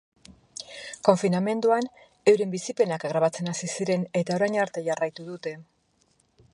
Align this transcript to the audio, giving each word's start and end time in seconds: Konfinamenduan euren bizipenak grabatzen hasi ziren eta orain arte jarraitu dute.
Konfinamenduan 1.07 1.89
euren 2.33 2.55
bizipenak 2.55 3.05
grabatzen 3.13 3.53
hasi 3.53 3.71
ziren 3.75 4.09
eta 4.23 4.39
orain 4.41 4.59
arte 4.65 4.87
jarraitu 4.91 5.29
dute. 5.29 5.55